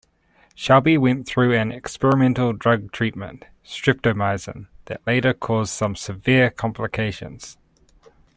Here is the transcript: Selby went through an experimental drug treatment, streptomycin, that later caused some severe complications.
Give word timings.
Selby 0.55 0.97
went 0.97 1.27
through 1.27 1.53
an 1.55 1.71
experimental 1.71 2.53
drug 2.53 2.91
treatment, 2.91 3.45
streptomycin, 3.63 4.65
that 4.85 5.05
later 5.05 5.31
caused 5.31 5.73
some 5.73 5.95
severe 5.95 6.49
complications. 6.49 7.59